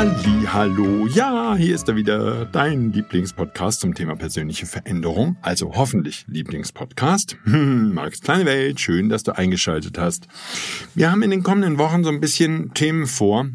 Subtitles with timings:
[0.00, 6.24] Halli, hallo, ja, hier ist er wieder, dein Lieblingspodcast zum Thema persönliche Veränderung, also hoffentlich
[6.26, 7.36] Lieblingspodcast.
[7.44, 10.26] Hm, Marks kleine Welt, schön, dass du eingeschaltet hast.
[10.94, 13.50] Wir haben in den kommenden Wochen so ein bisschen Themen vor,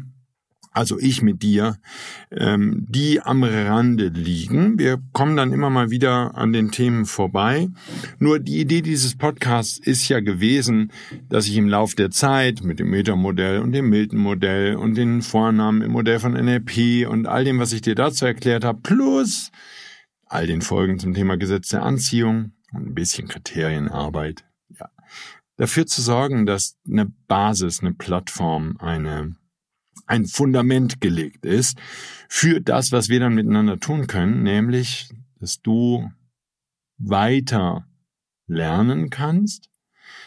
[0.76, 1.78] also ich mit dir,
[2.30, 4.78] ähm, die am Rande liegen.
[4.78, 7.68] Wir kommen dann immer mal wieder an den Themen vorbei.
[8.18, 10.92] Nur die Idee dieses Podcasts ist ja gewesen,
[11.30, 15.80] dass ich im Lauf der Zeit mit dem Metamodell und dem Milton-Modell und den Vornamen
[15.80, 19.50] im Modell von NLP und all dem, was ich dir dazu erklärt habe, plus
[20.26, 24.44] all den Folgen zum Thema Gesetz der Anziehung und ein bisschen Kriterienarbeit,
[24.78, 24.90] ja,
[25.56, 29.36] dafür zu sorgen, dass eine Basis, eine Plattform, eine
[30.06, 31.78] ein Fundament gelegt ist
[32.28, 36.10] für das, was wir dann miteinander tun können, nämlich, dass du
[36.98, 37.86] weiter
[38.46, 39.68] lernen kannst,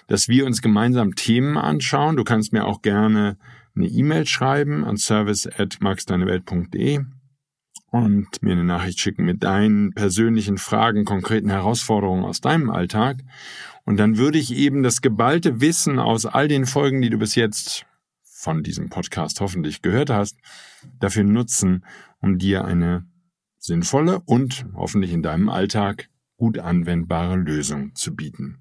[0.08, 2.18] dass wir uns gemeinsam Themen anschauen.
[2.18, 3.38] Du kannst mir auch gerne
[3.76, 7.06] eine E-Mail schreiben an service@maxdeinewelt.de
[7.92, 13.18] und mir eine Nachricht schicken mit deinen persönlichen Fragen, konkreten Herausforderungen aus deinem Alltag.
[13.86, 17.36] Und dann würde ich eben das geballte Wissen aus all den Folgen, die du bis
[17.36, 17.86] jetzt
[18.40, 20.38] von diesem Podcast hoffentlich gehört hast,
[21.00, 21.84] dafür nutzen,
[22.22, 23.06] um dir eine
[23.58, 26.08] sinnvolle und hoffentlich in deinem Alltag
[26.38, 28.60] gut anwendbare Lösung zu bieten.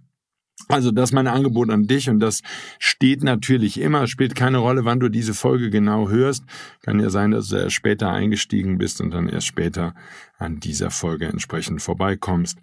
[0.66, 2.42] Also das ist mein Angebot an dich und das
[2.80, 6.42] steht natürlich immer, spielt keine Rolle, wann du diese Folge genau hörst.
[6.82, 9.94] Kann ja sein, dass du erst später eingestiegen bist und dann erst später
[10.38, 12.58] an dieser Folge entsprechend vorbeikommst.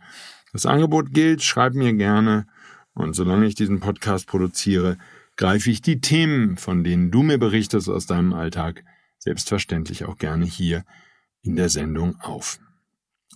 [0.51, 2.45] Das Angebot gilt, schreib mir gerne
[2.93, 4.97] und solange ich diesen Podcast produziere,
[5.35, 8.84] greife ich die Themen, von denen du mir berichtest aus deinem Alltag,
[9.18, 10.84] selbstverständlich auch gerne hier
[11.41, 12.59] in der Sendung auf.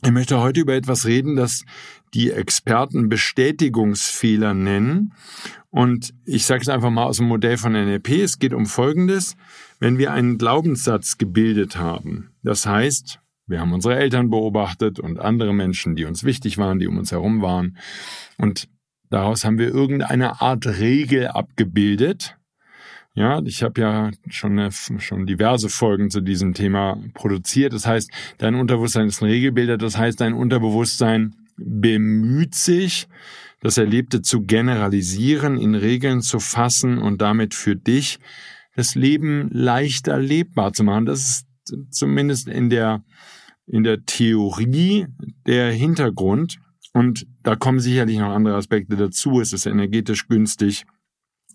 [0.04, 1.66] Ich möchte heute über etwas reden, das
[2.14, 5.14] die Experten Bestätigungsfehler nennen.
[5.70, 8.10] Und ich sage es einfach mal aus dem Modell von NLP.
[8.24, 9.36] Es geht um Folgendes.
[9.80, 15.54] Wenn wir einen Glaubenssatz gebildet haben, das heißt, wir haben unsere Eltern beobachtet und andere
[15.54, 17.78] Menschen, die uns wichtig waren, die um uns herum waren.
[18.38, 18.70] Und
[19.10, 22.38] Daraus haben wir irgendeine Art Regel abgebildet.
[23.16, 27.74] Ja, ich habe ja schon, eine, schon diverse Folgen zu diesem Thema produziert.
[27.74, 29.78] Das heißt, dein Unterbewusstsein ist ein Regelbilder.
[29.78, 33.08] Das heißt, dein Unterbewusstsein bemüht sich,
[33.62, 38.20] das Erlebte zu generalisieren, in Regeln zu fassen und damit für dich
[38.76, 41.06] das Leben leichter lebbar zu machen.
[41.06, 41.48] Das ist
[41.90, 43.04] zumindest in der,
[43.68, 45.08] in der Theorie
[45.46, 46.60] der Hintergrund.
[46.94, 49.42] Und da kommen sicherlich noch andere Aspekte dazu.
[49.42, 50.86] Es ist energetisch günstig,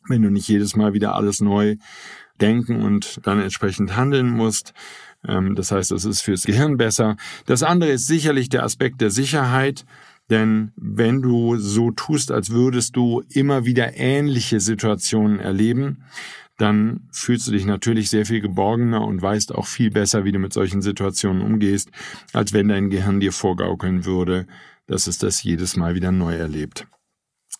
[0.08, 1.76] wenn du nicht jedes Mal wieder alles neu
[2.40, 4.74] denken und dann entsprechend handeln musst.
[5.24, 7.16] Ähm, das heißt, es ist fürs Gehirn besser.
[7.46, 9.84] Das andere ist sicherlich der Aspekt der Sicherheit.
[10.30, 16.02] Denn wenn du so tust, als würdest du immer wieder ähnliche Situationen erleben,
[16.56, 20.40] dann fühlst du dich natürlich sehr viel geborgener und weißt auch viel besser, wie du
[20.40, 21.90] mit solchen Situationen umgehst,
[22.32, 24.48] als wenn dein Gehirn dir vorgaukeln würde,
[24.86, 26.86] dass es das jedes Mal wieder neu erlebt.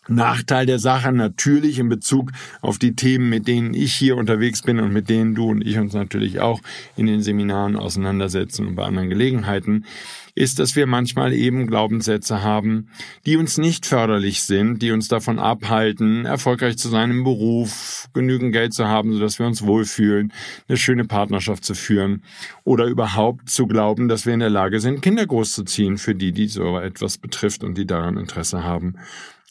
[0.07, 2.31] Nachteil der Sache natürlich in Bezug
[2.61, 5.79] auf die Themen, mit denen ich hier unterwegs bin und mit denen du und ich
[5.79, 6.61] uns natürlich auch
[6.95, 9.85] in den Seminaren auseinandersetzen und bei anderen Gelegenheiten,
[10.35, 12.89] ist, dass wir manchmal eben Glaubenssätze haben,
[13.25, 18.51] die uns nicht förderlich sind, die uns davon abhalten, erfolgreich zu sein im Beruf, genügend
[18.51, 20.33] Geld zu haben, sodass wir uns wohlfühlen,
[20.67, 22.23] eine schöne Partnerschaft zu führen
[22.65, 26.47] oder überhaupt zu glauben, dass wir in der Lage sind, Kinder großzuziehen für die, die
[26.47, 28.95] so etwas betrifft und die daran Interesse haben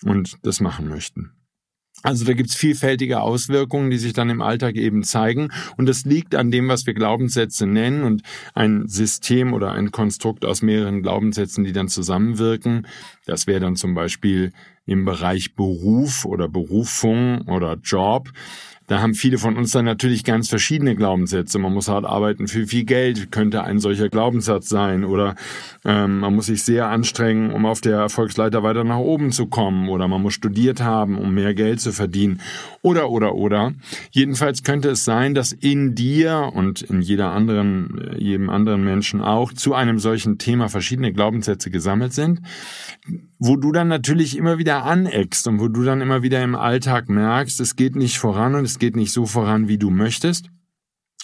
[0.05, 1.33] und das machen möchten.
[2.03, 5.51] Also da gibt's vielfältige Auswirkungen, die sich dann im Alltag eben zeigen.
[5.77, 10.45] Und das liegt an dem, was wir Glaubenssätze nennen und ein System oder ein Konstrukt
[10.45, 12.87] aus mehreren Glaubenssätzen, die dann zusammenwirken.
[13.25, 14.53] Das wäre dann zum Beispiel
[14.87, 18.31] im Bereich Beruf oder Berufung oder Job
[18.87, 21.59] da haben viele von uns dann natürlich ganz verschiedene Glaubenssätze.
[21.59, 25.05] Man muss hart arbeiten für viel Geld, könnte ein solcher Glaubenssatz sein.
[25.05, 25.37] Oder
[25.87, 29.89] ähm, man muss sich sehr anstrengen, um auf der Erfolgsleiter weiter nach oben zu kommen.
[29.89, 32.41] Oder man muss studiert haben, um mehr Geld zu verdienen.
[32.83, 33.73] Oder, oder, oder.
[34.11, 39.23] Jedenfalls könnte es sein, dass in dir und in jeder anderen, äh, jedem anderen Menschen
[39.23, 42.43] auch zu einem solchen Thema verschiedene Glaubenssätze gesammelt sind,
[43.39, 47.09] wo du dann natürlich immer wieder aneckst und wo du dann immer wieder im Alltag
[47.09, 50.51] merkst, es geht nicht voran und es geht nicht so voran, wie du möchtest.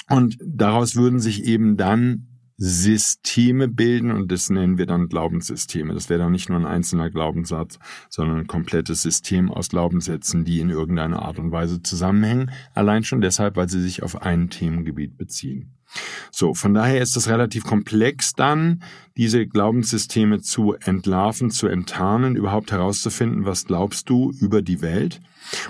[0.08, 2.26] Und daraus würden sich eben dann
[2.62, 5.94] Systeme bilden und das nennen wir dann Glaubenssysteme.
[5.94, 7.79] Das wäre dann nicht nur ein einzelner Glaubenssatz,
[8.11, 12.50] sondern ein komplettes System aus Glaubenssätzen, die in irgendeiner Art und Weise zusammenhängen.
[12.75, 15.73] Allein schon deshalb, weil sie sich auf ein Themengebiet beziehen.
[16.31, 18.82] So, von daher ist es relativ komplex dann,
[19.17, 25.23] diese Glaubenssysteme zu entlarven, zu enttarnen, überhaupt herauszufinden, was glaubst du über die Welt.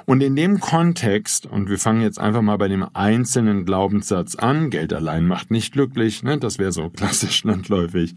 [0.04, 4.70] Und in dem Kontext, und wir fangen jetzt einfach mal bei dem einzelnen Glaubenssatz an,
[4.70, 6.38] Geld allein macht nicht glücklich, ne?
[6.38, 8.14] das wäre so klassisch landläufig,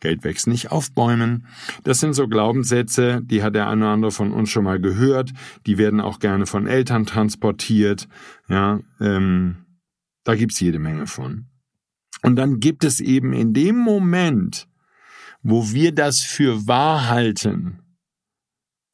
[0.00, 1.46] Geld wächst nicht auf Bäumen.
[1.84, 5.32] Das sind so Glaubenssätze, die hat der eine oder andere von uns schon mal gehört,
[5.66, 8.08] die werden auch gerne von Eltern transportiert,
[8.48, 9.56] ja, ähm,
[10.24, 11.46] da gibt's jede Menge von.
[12.22, 14.68] Und dann gibt es eben in dem Moment,
[15.42, 17.78] wo wir das für wahr halten,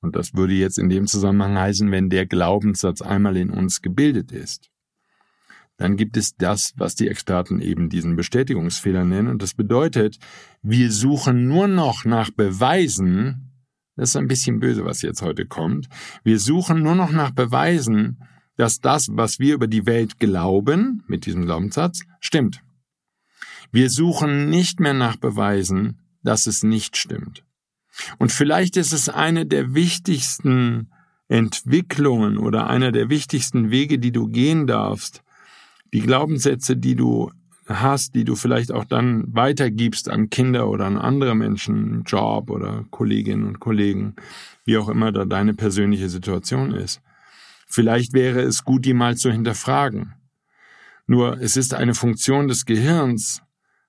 [0.00, 4.32] und das würde jetzt in dem Zusammenhang heißen, wenn der Glaubenssatz einmal in uns gebildet
[4.32, 4.70] ist,
[5.76, 9.28] dann gibt es das, was die Experten eben diesen Bestätigungsfehler nennen.
[9.28, 10.18] Und das bedeutet,
[10.62, 13.52] wir suchen nur noch nach Beweisen,
[13.96, 15.88] das ist ein bisschen böse, was jetzt heute kommt,
[16.24, 18.22] wir suchen nur noch nach Beweisen,
[18.56, 22.62] dass das, was wir über die Welt glauben, mit diesem Glaubenssatz, stimmt.
[23.70, 27.45] Wir suchen nicht mehr nach Beweisen, dass es nicht stimmt.
[28.18, 30.88] Und vielleicht ist es eine der wichtigsten
[31.28, 35.22] Entwicklungen oder einer der wichtigsten Wege, die du gehen darfst,
[35.92, 37.30] die Glaubenssätze, die du
[37.68, 42.84] hast, die du vielleicht auch dann weitergibst an Kinder oder an andere Menschen, Job oder
[42.90, 44.14] Kolleginnen und Kollegen,
[44.64, 47.00] wie auch immer da deine persönliche Situation ist.
[47.66, 50.14] Vielleicht wäre es gut, die mal zu hinterfragen.
[51.08, 53.42] Nur es ist eine Funktion des Gehirns,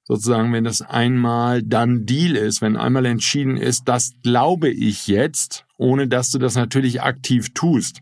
[0.08, 5.66] sozusagen, wenn das einmal dann Deal ist, wenn einmal entschieden ist, das glaube ich jetzt,
[5.78, 8.02] ohne dass du das natürlich aktiv tust.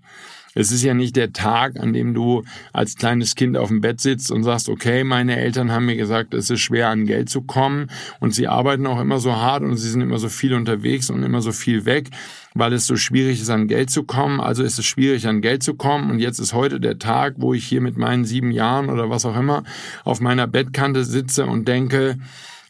[0.58, 4.00] Es ist ja nicht der Tag, an dem du als kleines Kind auf dem Bett
[4.00, 7.42] sitzt und sagst, okay, meine Eltern haben mir gesagt, es ist schwer an Geld zu
[7.42, 7.92] kommen
[8.22, 11.24] und sie arbeiten auch immer so hart und sie sind immer so viel unterwegs und
[11.24, 12.10] immer so viel weg,
[12.54, 14.40] weil es so schwierig ist, an Geld zu kommen.
[14.40, 17.54] Also ist es schwierig, an Geld zu kommen und jetzt ist heute der Tag, wo
[17.54, 19.64] ich hier mit meinen sieben Jahren oder was auch immer
[20.06, 22.18] auf meiner Bettkante sitze und denke,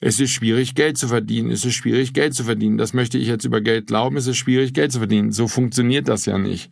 [0.01, 1.51] es ist schwierig, Geld zu verdienen.
[1.51, 2.79] Es ist schwierig, Geld zu verdienen.
[2.79, 4.17] Das möchte ich jetzt über Geld glauben.
[4.17, 5.31] Es ist schwierig, Geld zu verdienen.
[5.31, 6.71] So funktioniert das ja nicht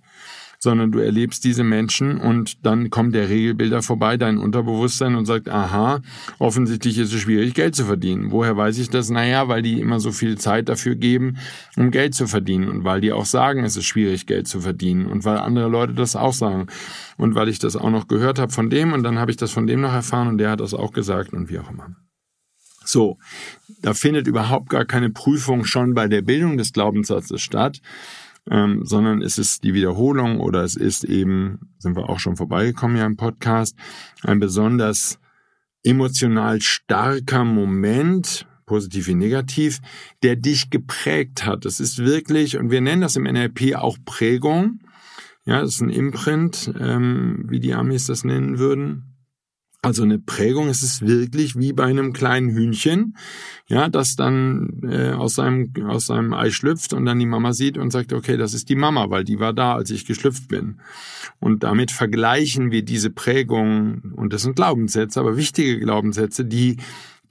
[0.64, 5.50] sondern du erlebst diese Menschen und dann kommt der Regelbilder vorbei, dein Unterbewusstsein und sagt,
[5.50, 6.00] aha,
[6.40, 8.32] offensichtlich ist es schwierig, Geld zu verdienen.
[8.32, 9.10] Woher weiß ich das?
[9.10, 11.38] Naja, weil die immer so viel Zeit dafür geben,
[11.76, 15.06] um Geld zu verdienen und weil die auch sagen, es ist schwierig, Geld zu verdienen
[15.06, 16.68] und weil andere Leute das auch sagen
[17.18, 19.52] und weil ich das auch noch gehört habe von dem und dann habe ich das
[19.52, 21.94] von dem noch erfahren und der hat das auch gesagt und wie auch immer.
[22.86, 23.18] So,
[23.82, 27.82] da findet überhaupt gar keine Prüfung schon bei der Bildung des Glaubenssatzes statt,
[28.50, 32.98] ähm, sondern es ist die Wiederholung oder es ist eben, sind wir auch schon vorbeigekommen
[32.98, 33.76] ja im Podcast,
[34.24, 35.20] ein besonders
[35.84, 39.80] emotional starker Moment, positiv wie negativ,
[40.24, 41.66] der dich geprägt hat.
[41.66, 44.80] Das ist wirklich, und wir nennen das im NLP auch Prägung.
[45.46, 49.13] Ja, das ist ein Imprint, ähm, wie die Amis das nennen würden.
[49.86, 53.18] Also eine Prägung ist es wirklich wie bei einem kleinen Hühnchen,
[53.68, 57.78] ja, das dann äh, aus seinem aus seinem Ei schlüpft und dann die Mama sieht
[57.78, 60.80] und sagt, okay, das ist die Mama, weil die war da, als ich geschlüpft bin.
[61.42, 66.78] Und damit vergleichen wir diese Prägung und das sind Glaubenssätze, aber wichtige Glaubenssätze, die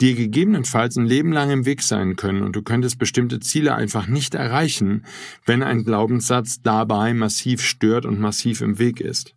[0.03, 4.09] dir gegebenenfalls ein Leben lang im Weg sein können und du könntest bestimmte Ziele einfach
[4.09, 5.07] nicht erreichen,
[5.47, 9.35] wenn ein Glaubenssatz dabei massiv stört und massiv im Weg ist.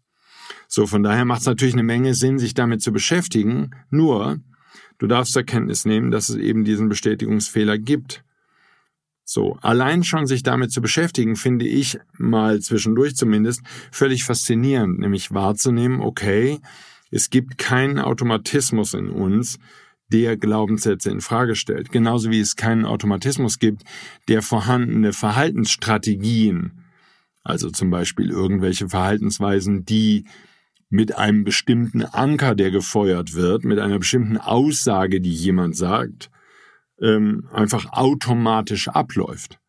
[0.76, 3.72] So, von daher macht es natürlich eine Menge Sinn, sich damit zu beschäftigen.
[3.92, 4.42] Nur,
[4.98, 8.26] du darfst zur Kenntnis nehmen, dass es eben diesen Bestätigungsfehler gibt.
[9.24, 15.34] So, allein schon sich damit zu beschäftigen, finde ich mal zwischendurch zumindest völlig faszinierend, nämlich
[15.34, 16.60] wahrzunehmen, okay,
[17.10, 19.60] es gibt keinen Automatismus in uns,
[20.12, 21.90] der Glaubenssätze in Frage stellt.
[21.90, 23.84] Genauso wie es keinen Automatismus gibt,
[24.28, 26.84] der vorhandene Verhaltensstrategien,
[27.44, 30.26] also zum Beispiel irgendwelche Verhaltensweisen, die
[30.96, 36.32] mit einem bestimmten Anker, der gefeuert wird, mit einer bestimmten Aussage, die jemand sagt,
[37.02, 39.60] ähm, einfach automatisch abläuft.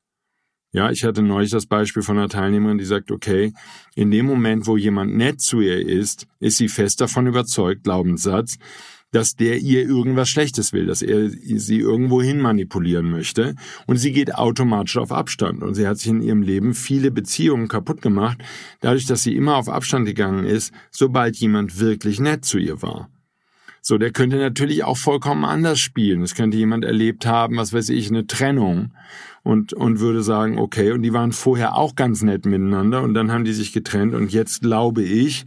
[0.73, 3.53] Ja, ich hatte neulich das Beispiel von einer Teilnehmerin, die sagt, okay,
[3.97, 8.59] in dem Moment, wo jemand nett zu ihr ist, ist sie fest davon überzeugt, Glaubenssatz,
[9.13, 13.55] dass der ihr irgendwas Schlechtes will, dass er sie irgendwo hin manipulieren möchte.
[13.87, 15.63] Und sie geht automatisch auf Abstand.
[15.63, 18.39] Und sie hat sich in ihrem Leben viele Beziehungen kaputt gemacht,
[18.81, 23.09] dadurch, dass sie immer auf Abstand gegangen ist, sobald jemand wirklich nett zu ihr war.
[23.89, 26.23] So, der könnte natürlich auch vollkommen anders spielen.
[26.23, 28.91] Es könnte jemand erlebt haben, was weiß ich, eine Trennung
[29.45, 33.31] und, und würde sagen, okay, und die waren vorher auch ganz nett miteinander und dann
[33.31, 35.45] haben die sich getrennt und jetzt glaube ich,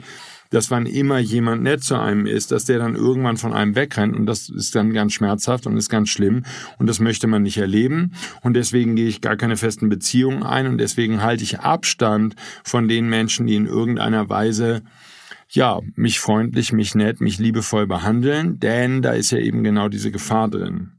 [0.49, 4.15] dass wann immer jemand nett zu einem ist, dass der dann irgendwann von einem wegrennt.
[4.15, 6.43] Und das ist dann ganz schmerzhaft und ist ganz schlimm.
[6.77, 8.13] Und das möchte man nicht erleben.
[8.41, 10.67] Und deswegen gehe ich gar keine festen Beziehungen ein.
[10.67, 14.81] Und deswegen halte ich Abstand von den Menschen, die in irgendeiner Weise
[15.51, 20.11] ja, mich freundlich, mich nett, mich liebevoll behandeln, denn da ist ja eben genau diese
[20.11, 20.91] Gefahr drin.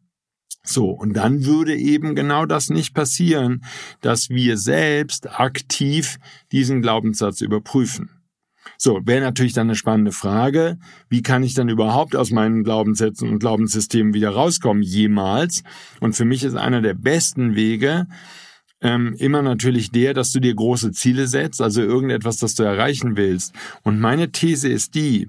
[0.63, 3.65] So, und dann würde eben genau das nicht passieren,
[4.01, 6.19] dass wir selbst aktiv
[6.53, 8.20] diesen Glaubenssatz überprüfen.
[8.77, 13.29] So, wäre natürlich dann eine spannende Frage, wie kann ich dann überhaupt aus meinen Glaubenssätzen
[13.29, 15.63] und Glaubenssystemen wieder rauskommen, jemals?
[16.01, 18.07] Und für mich ist einer der besten Wege,
[18.83, 23.17] ähm, immer natürlich der, dass du dir große Ziele setzt, also irgendetwas, das du erreichen
[23.17, 23.55] willst.
[23.83, 25.29] Und meine These ist die,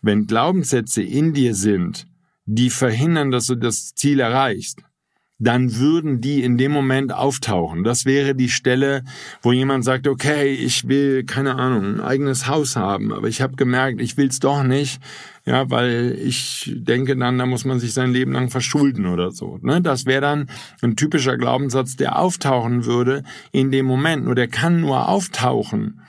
[0.00, 2.06] wenn Glaubenssätze in dir sind,
[2.44, 4.80] die verhindern, dass du das Ziel erreichst,
[5.42, 7.82] dann würden die in dem Moment auftauchen.
[7.82, 9.02] Das wäre die Stelle,
[9.42, 13.56] wo jemand sagt, okay, ich will, keine Ahnung, ein eigenes Haus haben, aber ich habe
[13.56, 15.00] gemerkt, ich will's doch nicht,
[15.44, 19.58] ja, weil ich denke dann, da muss man sich sein Leben lang verschulden oder so.
[19.62, 19.80] Ne?
[19.80, 20.46] Das wäre dann
[20.80, 24.24] ein typischer Glaubenssatz, der auftauchen würde in dem Moment.
[24.24, 26.00] Nur der kann nur auftauchen,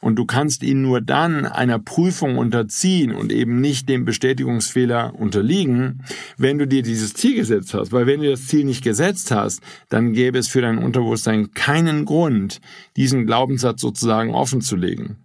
[0.00, 6.02] und du kannst ihn nur dann einer Prüfung unterziehen und eben nicht dem Bestätigungsfehler unterliegen,
[6.36, 7.92] wenn du dir dieses Ziel gesetzt hast.
[7.92, 12.04] Weil wenn du das Ziel nicht gesetzt hast, dann gäbe es für dein Unterbewusstsein keinen
[12.06, 12.60] Grund,
[12.96, 15.16] diesen Glaubenssatz sozusagen offen zu legen.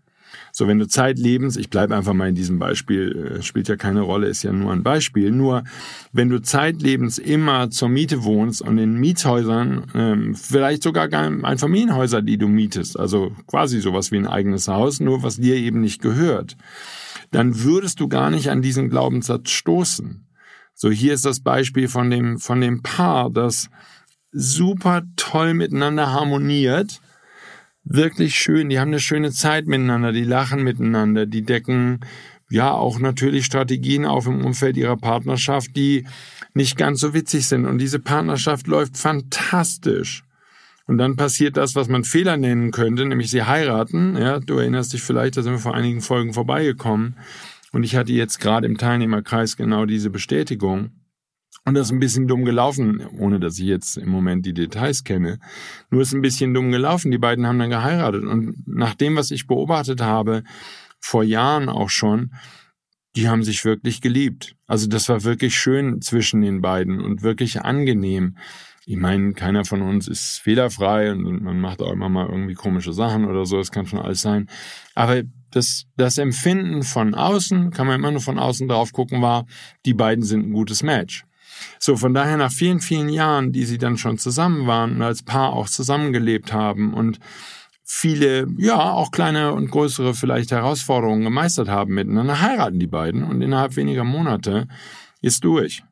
[0.51, 4.01] So, wenn du zeitlebens, ich bleibe einfach mal in diesem Beispiel, äh, spielt ja keine
[4.01, 5.63] Rolle, ist ja nur ein Beispiel, nur
[6.11, 12.21] wenn du zeitlebens immer zur Miete wohnst und in Mietshäusern, ähm, vielleicht sogar ein Familienhäuser,
[12.21, 16.01] die du mietest, also quasi sowas wie ein eigenes Haus, nur was dir eben nicht
[16.01, 16.57] gehört,
[17.31, 20.27] dann würdest du gar nicht an diesen Glaubenssatz stoßen.
[20.73, 23.69] So, hier ist das Beispiel von dem, von dem Paar, das
[24.31, 26.99] super toll miteinander harmoniert,
[27.85, 28.69] wirklich schön.
[28.69, 32.01] Die haben eine schöne Zeit miteinander, die lachen miteinander, die decken
[32.49, 36.05] ja auch natürlich Strategien auf im Umfeld ihrer Partnerschaft, die
[36.53, 37.65] nicht ganz so witzig sind.
[37.65, 40.23] Und diese Partnerschaft läuft fantastisch.
[40.87, 44.15] Und dann passiert das, was man Fehler nennen könnte, nämlich sie heiraten.
[44.17, 47.15] Ja, du erinnerst dich vielleicht, da sind wir vor einigen Folgen vorbeigekommen.
[47.71, 50.91] Und ich hatte jetzt gerade im Teilnehmerkreis genau diese Bestätigung.
[51.67, 55.03] Und das ist ein bisschen dumm gelaufen, ohne dass ich jetzt im Moment die Details
[55.03, 55.39] kenne.
[55.89, 57.09] Nur ist ein bisschen dumm gelaufen.
[57.09, 58.23] Die beiden haben dann geheiratet.
[58.23, 60.43] Und nach dem, was ich beobachtet habe,
[60.99, 62.31] vor Jahren auch schon,
[63.15, 64.55] die haben sich wirklich geliebt.
[64.67, 68.37] Also das war wirklich schön zwischen den beiden und wirklich angenehm.
[68.85, 72.93] Ich meine, keiner von uns ist fehlerfrei und man macht auch immer mal irgendwie komische
[72.93, 73.57] Sachen oder so.
[73.57, 74.47] Das kann schon alles sein.
[74.93, 79.47] Aber das, das Empfinden von außen, kann man immer nur von außen drauf gucken, war,
[79.85, 81.25] die beiden sind ein gutes Match.
[81.79, 85.23] So, von daher nach vielen, vielen Jahren, die sie dann schon zusammen waren und als
[85.23, 87.19] Paar auch zusammengelebt haben und
[87.83, 93.41] viele, ja, auch kleine und größere vielleicht Herausforderungen gemeistert haben miteinander, heiraten die beiden und
[93.41, 94.67] innerhalb weniger Monate
[95.21, 95.83] ist durch.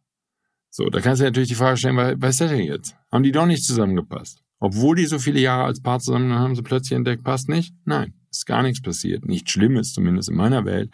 [0.70, 2.96] So, da kannst du natürlich die Frage stellen, was ist das denn jetzt?
[3.12, 4.42] Haben die doch nicht zusammengepasst?
[4.60, 7.76] Obwohl die so viele Jahre als Paar zusammen haben sie plötzlich entdeckt, passt nicht?
[7.86, 9.26] Nein, ist gar nichts passiert.
[9.26, 10.90] Nichts Schlimmes, zumindest in meiner Welt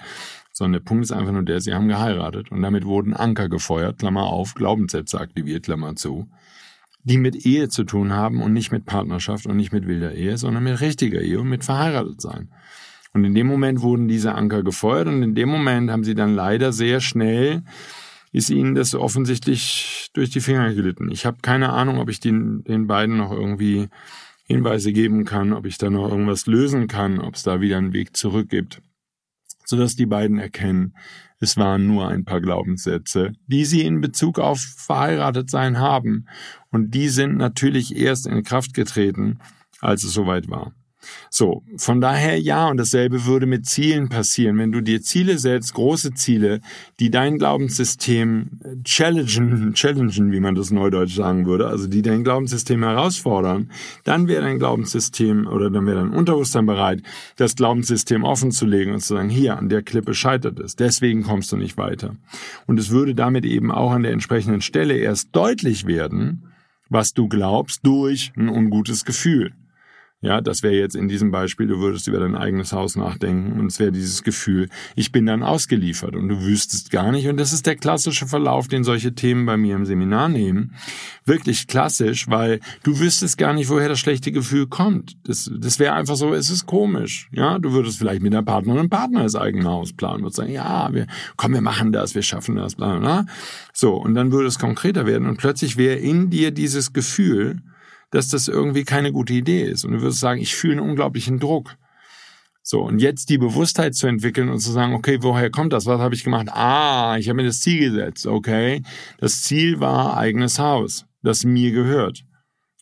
[0.59, 3.99] sondern der Punkt ist einfach nur der, sie haben geheiratet und damit wurden Anker gefeuert,
[3.99, 6.27] Klammer auf, Glaubenssätze aktiviert, Klammer zu,
[7.03, 10.37] die mit Ehe zu tun haben und nicht mit Partnerschaft und nicht mit wilder Ehe,
[10.37, 12.49] sondern mit richtiger Ehe und mit verheiratet sein.
[13.13, 16.35] Und in dem Moment wurden diese Anker gefeuert und in dem Moment haben sie dann
[16.35, 17.63] leider sehr schnell
[18.31, 21.09] ist ihnen das offensichtlich durch die Finger gelitten.
[21.09, 23.87] Ich habe keine Ahnung, ob ich den, den beiden noch irgendwie
[24.43, 27.93] Hinweise geben kann, ob ich da noch irgendwas lösen kann, ob es da wieder einen
[27.93, 28.83] Weg zurück gibt
[29.69, 30.95] sodass die beiden erkennen,
[31.39, 36.27] es waren nur ein paar Glaubenssätze, die sie in Bezug auf verheiratet sein haben,
[36.71, 39.39] und die sind natürlich erst in Kraft getreten,
[39.79, 40.73] als es soweit war.
[41.29, 44.57] So, von daher ja, und dasselbe würde mit Zielen passieren.
[44.57, 46.59] Wenn du dir Ziele setzt, große Ziele,
[46.99, 52.83] die dein Glaubenssystem challengen, challengen, wie man das neudeutsch sagen würde, also die dein Glaubenssystem
[52.83, 53.71] herausfordern,
[54.03, 57.01] dann wäre dein Glaubenssystem oder dann wäre dein Unterbewusstsein bereit,
[57.37, 61.23] das Glaubenssystem offen zu legen und zu sagen, hier, an der Klippe scheitert es, deswegen
[61.23, 62.15] kommst du nicht weiter.
[62.67, 66.43] Und es würde damit eben auch an der entsprechenden Stelle erst deutlich werden,
[66.89, 69.53] was du glaubst durch ein ungutes Gefühl.
[70.21, 73.67] Ja, das wäre jetzt in diesem Beispiel, du würdest über dein eigenes Haus nachdenken und
[73.67, 77.29] es wäre dieses Gefühl, ich bin dann ausgeliefert und du wüsstest gar nicht.
[77.29, 80.75] Und das ist der klassische Verlauf, den solche Themen bei mir im Seminar nehmen.
[81.23, 85.15] Wirklich klassisch, weil du wüsstest gar nicht, woher das schlechte Gefühl kommt.
[85.23, 87.29] Das, das wäre einfach so, es ist komisch.
[87.31, 90.51] Ja, du würdest vielleicht mit deiner Partnerin und Partner das eigene Haus planen und sagen,
[90.51, 91.07] ja, wir,
[91.37, 93.25] komm, wir machen das, wir schaffen das, bla, bla.
[93.71, 93.93] So.
[93.95, 97.61] Und dann würde es konkreter werden und plötzlich wäre in dir dieses Gefühl,
[98.11, 99.85] dass das irgendwie keine gute Idee ist.
[99.85, 101.75] Und du wirst sagen, ich fühle einen unglaublichen Druck.
[102.61, 105.85] So, und jetzt die Bewusstheit zu entwickeln und zu sagen, okay, woher kommt das?
[105.85, 106.49] Was habe ich gemacht?
[106.49, 108.83] Ah, ich habe mir das Ziel gesetzt, okay.
[109.17, 112.23] Das Ziel war eigenes Haus, das mir gehört.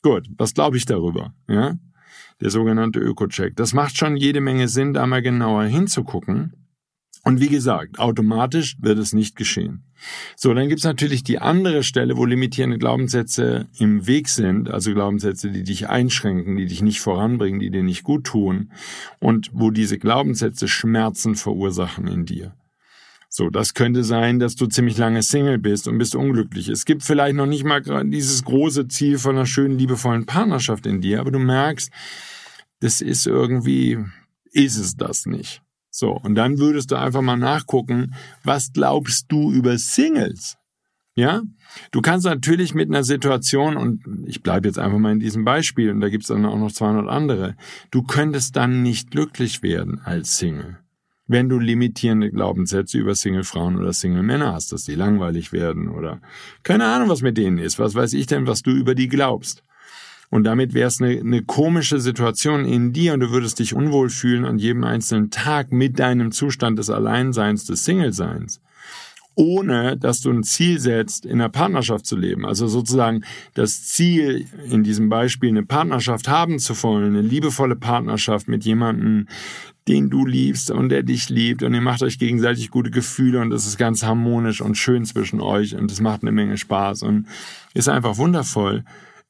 [0.01, 1.33] Gut, was glaube ich darüber?
[1.47, 1.75] Ja?
[2.41, 3.55] Der sogenannte Öko-Check.
[3.55, 6.66] Das macht schon jede Menge Sinn, da mal genauer hinzugucken.
[7.27, 9.83] Und wie gesagt, automatisch wird es nicht geschehen.
[10.37, 15.51] So, dann gibt's natürlich die andere Stelle, wo limitierende Glaubenssätze im Weg sind, also Glaubenssätze,
[15.51, 18.71] die dich einschränken, die dich nicht voranbringen, die dir nicht gut tun
[19.19, 22.55] und wo diese Glaubenssätze Schmerzen verursachen in dir.
[23.27, 26.69] So, das könnte sein, dass du ziemlich lange Single bist und bist unglücklich.
[26.69, 31.01] Es gibt vielleicht noch nicht mal dieses große Ziel von einer schönen, liebevollen Partnerschaft in
[31.01, 31.91] dir, aber du merkst,
[32.79, 33.97] das ist irgendwie,
[34.53, 35.61] ist es das nicht.
[35.89, 38.13] So, und dann würdest du einfach mal nachgucken,
[38.43, 40.57] was glaubst du über Singles?
[41.15, 41.41] Ja,
[41.91, 45.89] du kannst natürlich mit einer Situation, und ich bleibe jetzt einfach mal in diesem Beispiel,
[45.89, 47.55] und da gibt es dann auch noch 200 andere,
[47.89, 50.77] du könntest dann nicht glücklich werden als Single.
[51.25, 56.21] Wenn du limitierende Glaubenssätze über Single-Frauen oder Single-Männer hast, dass die langweilig werden oder
[56.63, 57.79] keine Ahnung, was mit denen ist.
[57.79, 59.63] Was weiß ich denn, was du über die glaubst?
[60.29, 64.09] Und damit wäre es eine, eine komische Situation in dir und du würdest dich unwohl
[64.09, 68.61] fühlen an jedem einzelnen Tag mit deinem Zustand des Alleinseins, des Singleseins
[69.37, 72.43] ohne dass du ein Ziel setzt, in einer Partnerschaft zu leben.
[72.43, 78.47] Also sozusagen das Ziel, in diesem Beispiel eine Partnerschaft haben zu wollen, eine liebevolle Partnerschaft
[78.47, 79.27] mit jemandem,
[79.87, 83.53] den du liebst und der dich liebt und ihr macht euch gegenseitig gute Gefühle und
[83.53, 87.27] es ist ganz harmonisch und schön zwischen euch und es macht eine Menge Spaß und
[87.75, 88.83] ist einfach wundervoll.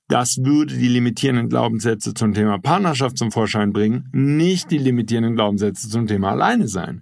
[0.10, 5.90] Das würde die limitierenden Glaubenssätze zum Thema Partnerschaft zum Vorschein bringen, nicht die limitierenden Glaubenssätze
[5.90, 7.02] zum Thema Alleine sein.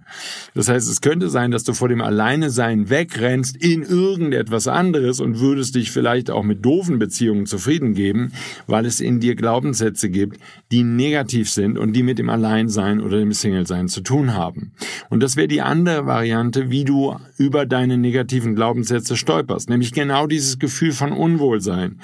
[0.54, 5.20] Das heißt, es könnte sein, dass du vor dem Alleine sein wegrennst in irgendetwas anderes
[5.20, 8.32] und würdest dich vielleicht auch mit doofen Beziehungen zufrieden geben,
[8.66, 10.40] weil es in dir Glaubenssätze gibt,
[10.72, 14.72] die negativ sind und die mit dem Alleinsein oder dem Single-Sein zu tun haben.
[15.10, 20.26] Und das wäre die andere Variante, wie du über deine negativen Glaubenssätze stolperst, nämlich genau
[20.26, 22.00] dieses Gefühl von Unwohlsein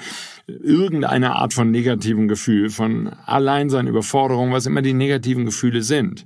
[0.47, 6.25] irgendeine Art von negativen Gefühl, von Alleinsein, Überforderung, was immer die negativen Gefühle sind.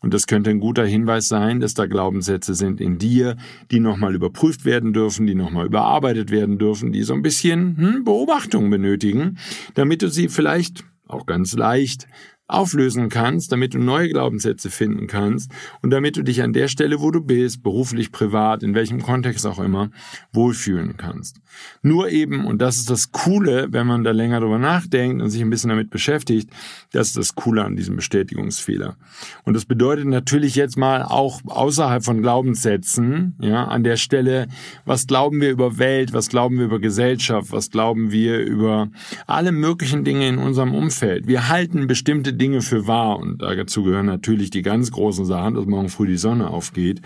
[0.00, 3.36] Und das könnte ein guter Hinweis sein, dass da Glaubenssätze sind in dir,
[3.70, 8.04] die nochmal überprüft werden dürfen, die nochmal überarbeitet werden dürfen, die so ein bisschen hm,
[8.04, 9.38] Beobachtung benötigen,
[9.72, 12.06] damit du sie vielleicht auch ganz leicht
[12.46, 17.00] auflösen kannst, damit du neue Glaubenssätze finden kannst und damit du dich an der Stelle,
[17.00, 19.90] wo du bist, beruflich, privat, in welchem Kontext auch immer,
[20.32, 21.40] wohlfühlen kannst.
[21.82, 25.40] Nur eben, und das ist das Coole, wenn man da länger drüber nachdenkt und sich
[25.40, 26.50] ein bisschen damit beschäftigt,
[26.94, 28.96] das ist das Coole an diesem Bestätigungsfehler.
[29.44, 34.46] Und das bedeutet natürlich jetzt mal auch außerhalb von Glaubenssätzen, ja, an der Stelle,
[34.84, 38.88] was glauben wir über Welt, was glauben wir über Gesellschaft, was glauben wir über
[39.26, 41.26] alle möglichen Dinge in unserem Umfeld.
[41.26, 45.66] Wir halten bestimmte Dinge für wahr und dazu gehören natürlich die ganz großen Sachen, dass
[45.66, 47.00] morgen früh die Sonne aufgeht.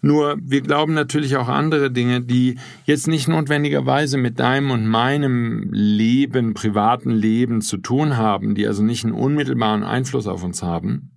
[0.00, 5.68] Nur wir glauben natürlich auch andere Dinge, die jetzt nicht notwendigerweise mit deinem und meinem
[5.72, 11.10] Leben, privaten Leben zu tun haben, die also nicht einen unmittelbaren Einfluss auf uns haben.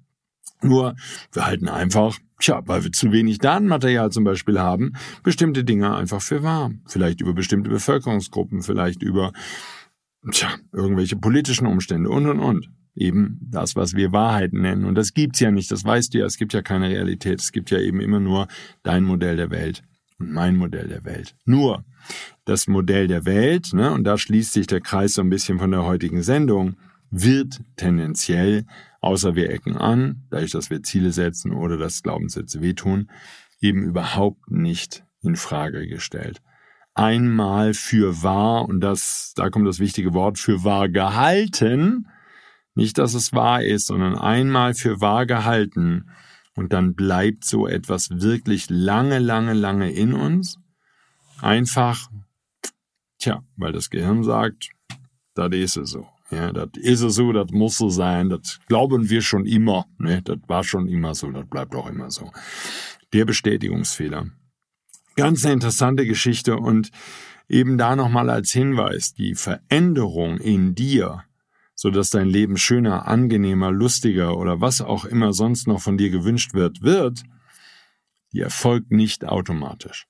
[0.62, 0.96] Nur
[1.32, 4.94] wir halten einfach, tja, weil wir zu wenig Datenmaterial zum Beispiel haben,
[5.24, 6.72] bestimmte Dinge einfach für wahr.
[6.86, 9.32] Vielleicht über bestimmte Bevölkerungsgruppen, vielleicht über
[10.32, 14.84] tja, irgendwelche politischen Umstände und und und eben das, was wir Wahrheiten nennen.
[14.84, 17.54] Und das gibt's ja nicht, das weißt du ja, es gibt ja keine Realität, es
[17.54, 18.48] gibt ja eben immer nur
[18.84, 19.84] dein Modell der Welt
[20.20, 21.36] und mein Modell der Welt.
[21.46, 21.86] Nur
[22.44, 25.72] das Modell der Welt, ne, und da schließt sich der Kreis so ein bisschen von
[25.72, 26.76] der heutigen Sendung,
[27.12, 28.66] wird tendenziell,
[29.02, 33.10] außer wir ecken an, dadurch, dass wir Ziele setzen oder dass Glaubenssätze wehtun,
[33.62, 36.42] eben überhaupt nicht in Frage gestellt.
[36.94, 42.08] Einmal für wahr, und das, da kommt das wichtige Wort, für wahr gehalten,
[42.76, 46.10] nicht, dass es wahr ist, sondern einmal für wahr gehalten.
[46.56, 50.58] Und dann bleibt so etwas wirklich lange, lange, lange in uns.
[51.42, 52.10] Einfach,
[53.18, 54.70] tja, weil das Gehirn sagt,
[55.34, 56.08] das ist es so.
[56.32, 59.86] Ja, das ist so, das muss so sein, das glauben wir schon immer.
[59.98, 62.32] Ne, das war schon immer so, das bleibt auch immer so.
[63.14, 64.28] Der Bestätigungsfehler.
[65.16, 66.92] Ganz eine interessante Geschichte und
[67.48, 71.24] eben da nochmal als Hinweis, die Veränderung in dir
[71.80, 76.54] sodass dein Leben schöner, angenehmer, lustiger oder was auch immer sonst noch von dir gewünscht
[76.54, 77.24] wird, wird,
[78.34, 80.06] die erfolgt nicht automatisch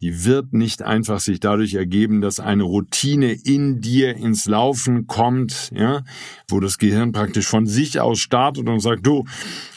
[0.00, 5.70] die wird nicht einfach sich dadurch ergeben, dass eine Routine in dir ins Laufen kommt,
[5.74, 6.02] ja,
[6.48, 9.24] wo das Gehirn praktisch von sich aus startet und sagt, du,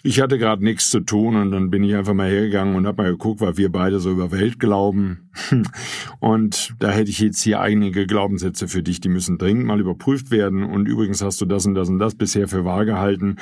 [0.03, 3.03] ich hatte gerade nichts zu tun und dann bin ich einfach mal hergegangen und habe
[3.03, 5.30] mal geguckt, was wir beide so über Welt glauben.
[6.19, 10.32] Und da hätte ich jetzt hier einige Glaubenssätze für dich, die müssen dringend mal überprüft
[10.32, 10.63] werden.
[10.63, 13.38] Und übrigens hast du das und das und das bisher für wahr gehalten.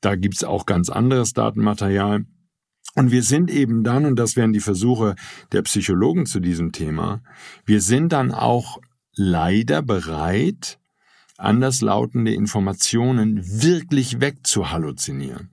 [0.00, 2.24] Da gibt's auch ganz anderes Datenmaterial.
[2.94, 5.14] Und wir sind eben dann, und das wären die Versuche
[5.52, 7.22] der Psychologen zu diesem Thema,
[7.64, 8.78] wir sind dann auch
[9.14, 10.78] leider bereit,
[11.38, 15.50] anderslautende Informationen wirklich wegzuhalluzinieren.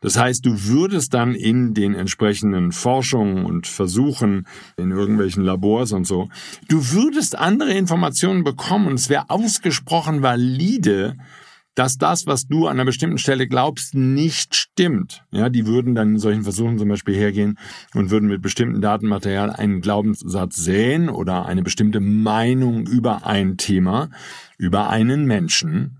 [0.00, 6.06] Das heißt, du würdest dann in den entsprechenden Forschungen und Versuchen in irgendwelchen Labors und
[6.06, 6.28] so,
[6.68, 11.16] du würdest andere Informationen bekommen es wäre ausgesprochen valide,
[11.76, 15.24] dass das, was du an einer bestimmten Stelle glaubst, nicht stimmt.
[15.30, 17.58] Ja, die würden dann in solchen Versuchen zum Beispiel hergehen
[17.94, 24.08] und würden mit bestimmten Datenmaterial einen Glaubenssatz säen oder eine bestimmte Meinung über ein Thema,
[24.56, 25.98] über einen Menschen.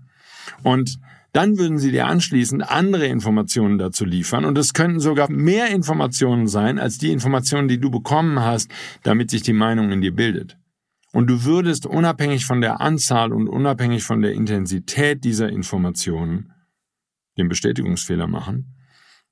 [0.63, 0.99] Und
[1.31, 6.47] dann würden sie dir anschließend andere Informationen dazu liefern und es könnten sogar mehr Informationen
[6.47, 8.71] sein als die Informationen, die du bekommen hast,
[9.03, 10.57] damit sich die Meinung in dir bildet.
[11.17, 16.53] Und du würdest unabhängig von der Anzahl und unabhängig von der Intensität dieser Informationen
[17.39, 18.75] den Bestätigungsfehler machen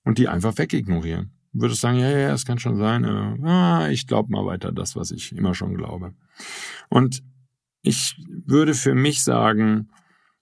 [0.04, 1.30] und die einfach wegignorieren.
[1.54, 4.72] Du würdest sagen, ja, ja, es kann schon sein, äh, ah, ich glaube mal weiter
[4.72, 6.16] das, was ich immer schon glaube.
[6.90, 7.22] Und
[7.84, 9.92] ich würde für mich sagen,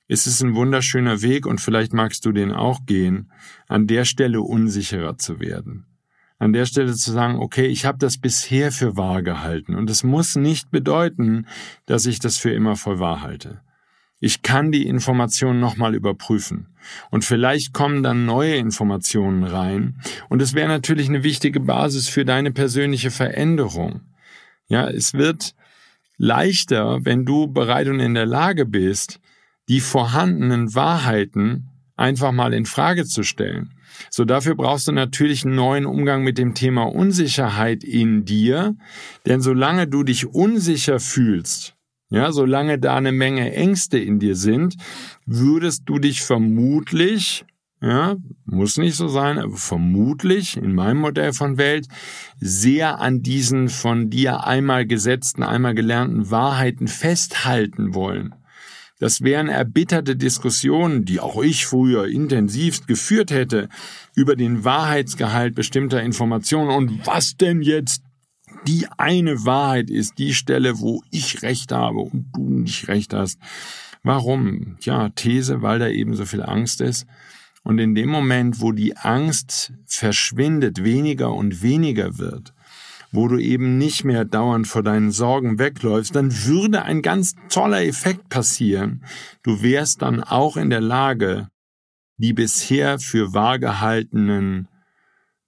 [0.08, 3.34] es ist ein wunderschöner Weg und vielleicht magst du den auch gehen,
[3.68, 5.93] an der Stelle unsicherer zu werden
[6.44, 10.04] an der Stelle zu sagen, okay, ich habe das bisher für wahr gehalten und es
[10.04, 11.48] muss nicht bedeuten,
[11.86, 13.62] dass ich das für immer voll wahr halte.
[14.20, 16.68] Ich kann die Informationen nochmal überprüfen.
[17.12, 20.00] Und vielleicht kommen dann neue Informationen rein.
[20.30, 24.00] Und es wäre natürlich eine wichtige Basis für deine persönliche Veränderung.
[24.70, 25.56] Ja, es wird
[26.18, 29.20] leichter, wenn du bereit und in der Lage bist,
[29.68, 33.73] die vorhandenen Wahrheiten einfach mal in Frage zu stellen.
[34.10, 38.76] So dafür brauchst du natürlich einen neuen Umgang mit dem Thema Unsicherheit in dir,
[39.26, 41.76] denn solange du dich unsicher fühlst,
[42.10, 44.76] ja, solange da eine Menge Ängste in dir sind,
[45.26, 47.46] würdest du dich vermutlich
[47.84, 51.88] ja, muss nicht so sein, aber vermutlich in meinem Modell von Welt
[52.40, 58.36] sehr an diesen von dir einmal gesetzten, einmal gelernten Wahrheiten festhalten wollen.
[59.04, 63.68] Das wären erbitterte Diskussionen, die auch ich früher intensivst geführt hätte,
[64.16, 68.02] über den Wahrheitsgehalt bestimmter Informationen und was denn jetzt
[68.66, 73.42] die eine Wahrheit ist, die Stelle, wo ich Recht habe und du nicht Recht hast.
[74.04, 74.78] Warum?
[74.80, 77.06] Ja, These, weil da eben so viel Angst ist.
[77.62, 82.54] Und in dem Moment, wo die Angst verschwindet, weniger und weniger wird,
[83.13, 87.86] wo du eben nicht mehr dauernd vor deinen Sorgen wegläufst, dann würde ein ganz toller
[87.86, 89.06] Effekt passieren.
[89.43, 91.47] Du wärst dann auch in der Lage,
[92.17, 94.67] die bisher für wahr gehaltenen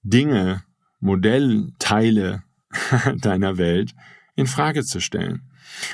[0.03, 0.63] Dinge,
[0.99, 2.43] Modellteile
[3.17, 3.95] deiner Welt
[4.35, 5.41] in Frage zu stellen.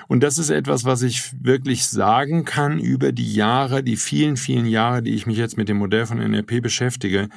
[0.09, 4.65] Und das ist etwas, was ich wirklich sagen kann über die Jahre, die vielen, vielen
[4.65, 7.29] Jahre, die ich mich jetzt mit dem Modell von NLP beschäftige,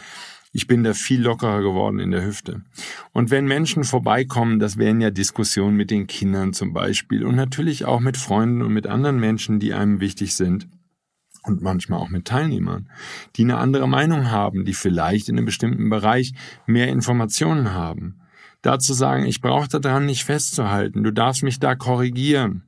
[0.54, 2.62] ich bin da viel lockerer geworden in der Hüfte.
[3.12, 7.84] Und wenn Menschen vorbeikommen, das wären ja Diskussionen mit den Kindern zum Beispiel und natürlich
[7.84, 10.68] auch mit Freunden und mit anderen Menschen, die einem wichtig sind
[11.42, 12.88] und manchmal auch mit Teilnehmern,
[13.34, 16.34] die eine andere Meinung haben, die vielleicht in einem bestimmten Bereich
[16.66, 18.20] mehr Informationen haben.
[18.62, 22.62] Dazu sagen, ich brauche daran nicht festzuhalten, du darfst mich da korrigieren.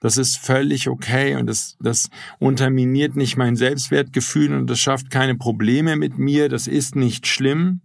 [0.00, 2.08] Das ist völlig okay und das, das
[2.38, 6.48] unterminiert nicht mein Selbstwertgefühl und das schafft keine Probleme mit mir.
[6.48, 7.82] Das ist nicht schlimm,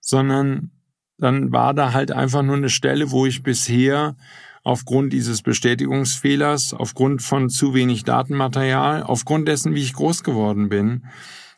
[0.00, 0.70] sondern
[1.18, 4.16] dann war da halt einfach nur eine Stelle, wo ich bisher
[4.62, 11.06] aufgrund dieses Bestätigungsfehlers, aufgrund von zu wenig Datenmaterial, aufgrund dessen, wie ich groß geworden bin,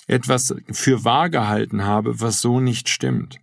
[0.07, 3.39] etwas für wahr gehalten habe, was so nicht stimmt.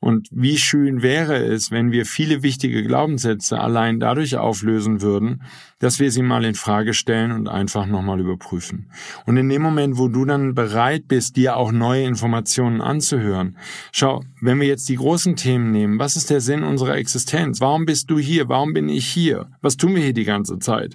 [0.00, 5.42] Und wie schön wäre es, wenn wir viele wichtige Glaubenssätze allein dadurch auflösen würden,
[5.80, 8.90] dass wir sie mal in Frage stellen und einfach nochmal überprüfen.
[9.26, 13.56] Und in dem Moment, wo du dann bereit bist, dir auch neue Informationen anzuhören,
[13.90, 17.60] schau, wenn wir jetzt die großen Themen nehmen, was ist der Sinn unserer Existenz?
[17.60, 18.48] Warum bist du hier?
[18.48, 19.50] Warum bin ich hier?
[19.62, 20.94] Was tun wir hier die ganze Zeit?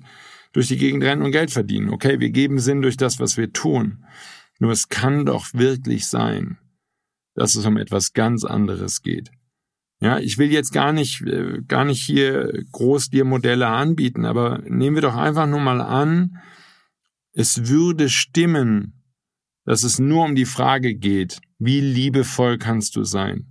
[0.54, 1.90] Durch die Gegend rennen und Geld verdienen.
[1.90, 4.06] Okay, wir geben Sinn durch das, was wir tun.
[4.60, 6.58] Nur es kann doch wirklich sein,
[7.36, 9.32] dass es um etwas ganz anderes geht.
[10.00, 14.60] Ja, ich will jetzt gar nicht, äh, gar nicht hier groß dir Modelle anbieten, aber
[14.68, 16.42] nehmen wir doch einfach nur mal an,
[17.32, 19.02] es würde stimmen,
[19.66, 23.48] dass es nur um die Frage geht, wie liebevoll kannst du sein?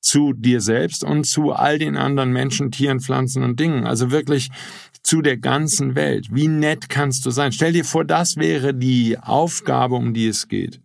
[0.00, 3.86] Zu dir selbst und zu all den anderen Menschen, Tieren, Pflanzen und Dingen.
[3.86, 4.50] Also wirklich
[5.02, 6.28] zu der ganzen Welt.
[6.30, 7.52] Wie nett kannst du sein?
[7.52, 10.80] Stell dir vor, das wäre die Aufgabe, um die es geht.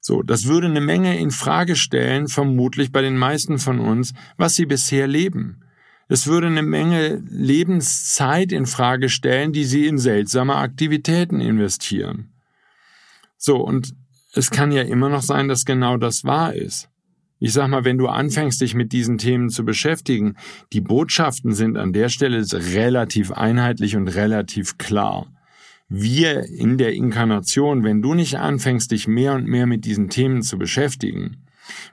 [0.00, 4.56] So, das würde eine Menge in Frage stellen, vermutlich bei den meisten von uns, was
[4.56, 5.62] sie bisher leben.
[6.08, 12.32] Es würde eine Menge Lebenszeit in Frage stellen, die sie in seltsame Aktivitäten investieren.
[13.36, 13.94] So, und
[14.32, 16.88] es kann ja immer noch sein, dass genau das wahr ist.
[17.38, 20.36] Ich sag mal, wenn du anfängst, dich mit diesen Themen zu beschäftigen,
[20.72, 25.26] die Botschaften sind an der Stelle relativ einheitlich und relativ klar.
[25.90, 30.42] Wir in der Inkarnation, wenn du nicht anfängst, dich mehr und mehr mit diesen Themen
[30.42, 31.44] zu beschäftigen,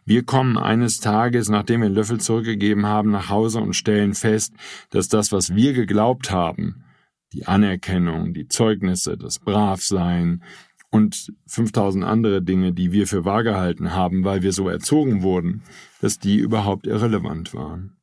[0.05, 4.53] wir kommen eines Tages, nachdem wir den Löffel zurückgegeben haben, nach Hause und stellen fest,
[4.91, 6.83] dass das, was wir geglaubt haben,
[7.33, 10.41] die Anerkennung, die Zeugnisse, das Bravsein,
[10.89, 15.63] und 5000 andere Dinge, die wir für wahr gehalten haben, weil wir so erzogen wurden,
[16.01, 17.97] dass die überhaupt irrelevant waren.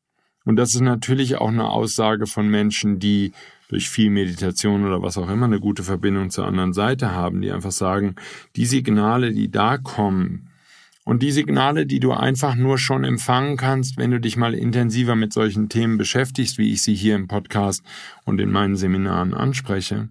[0.45, 3.33] Und das ist natürlich auch eine Aussage von Menschen, die
[3.75, 7.51] durch viel Meditation oder was auch immer eine gute Verbindung zur anderen Seite haben, die
[7.51, 8.15] einfach sagen,
[8.55, 10.49] die Signale, die da kommen,
[11.03, 15.17] und die Signale, die du einfach nur schon empfangen kannst, wenn du dich mal intensiver
[15.17, 17.83] mit solchen Themen beschäftigst, wie ich sie hier im Podcast
[18.25, 20.09] und in meinen Seminaren anspreche,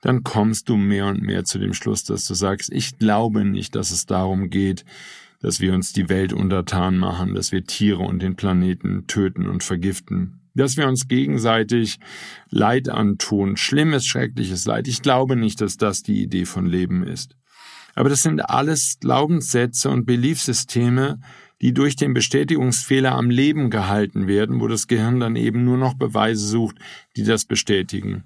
[0.00, 3.74] dann kommst du mehr und mehr zu dem Schluss, dass du sagst, ich glaube nicht,
[3.74, 4.86] dass es darum geht,
[5.42, 9.62] dass wir uns die Welt untertan machen, dass wir Tiere und den Planeten töten und
[9.62, 11.98] vergiften, dass wir uns gegenseitig
[12.50, 14.88] Leid antun, schlimmes, schreckliches Leid.
[14.88, 17.36] Ich glaube nicht, dass das die Idee von Leben ist.
[17.94, 21.20] Aber das sind alles Glaubenssätze und Beliefsysteme,
[21.60, 25.94] die durch den Bestätigungsfehler am Leben gehalten werden, wo das Gehirn dann eben nur noch
[25.94, 26.76] Beweise sucht,
[27.16, 28.24] die das bestätigen.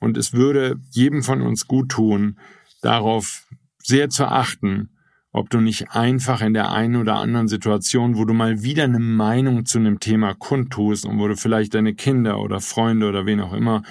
[0.00, 2.38] Und es würde jedem von uns gut tun,
[2.82, 3.46] darauf
[3.78, 4.90] sehr zu achten,
[5.34, 9.00] ob du nicht einfach in der einen oder anderen Situation, wo du mal wieder eine
[9.00, 13.40] Meinung zu einem Thema kundtust und wo du vielleicht deine Kinder oder Freunde oder wen
[13.40, 13.82] auch immer,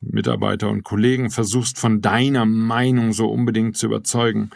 [0.00, 4.48] Mitarbeiter und Kollegen versuchst von deiner Meinung so unbedingt zu überzeugen,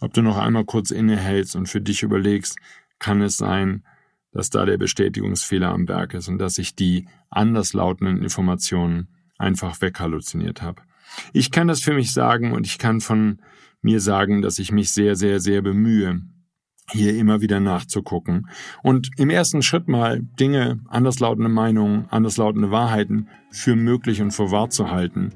[0.00, 2.56] ob du noch einmal kurz innehältst und für dich überlegst,
[3.00, 3.82] kann es sein,
[4.30, 9.08] dass da der Bestätigungsfehler am Werk ist und dass sich die anderslautenden Informationen
[9.38, 10.82] einfach weghalluziniert habe.
[11.32, 13.40] Ich kann das für mich sagen und ich kann von
[13.84, 16.22] mir sagen, dass ich mich sehr, sehr, sehr bemühe,
[16.90, 18.48] hier immer wieder nachzugucken
[18.82, 24.70] und im ersten Schritt mal Dinge, anderslautende Meinungen, anderslautende Wahrheiten für möglich und für wahr
[24.70, 25.30] zu halten,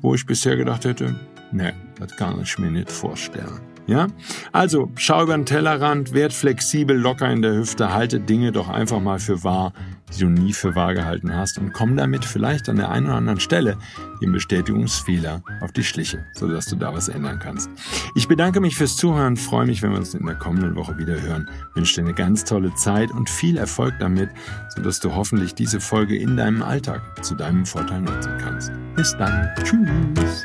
[0.00, 1.20] wo ich bisher gedacht hätte,
[1.52, 3.71] ne, das kann ich mir nicht vorstellen.
[3.92, 4.06] Ja?
[4.52, 9.00] Also, schau über den Tellerrand, werd flexibel, locker in der Hüfte, halte Dinge doch einfach
[9.00, 9.74] mal für wahr,
[10.14, 13.16] die du nie für wahr gehalten hast und komm damit vielleicht an der einen oder
[13.16, 13.76] anderen Stelle
[14.22, 17.68] dem Bestätigungsfehler auf die Schliche, sodass du da was ändern kannst.
[18.14, 21.20] Ich bedanke mich fürs Zuhören, freue mich, wenn wir uns in der kommenden Woche wieder
[21.20, 24.30] hören, wünsche dir eine ganz tolle Zeit und viel Erfolg damit,
[24.74, 28.72] sodass du hoffentlich diese Folge in deinem Alltag zu deinem Vorteil nutzen kannst.
[28.96, 29.50] Bis dann.
[29.62, 30.44] Tschüss.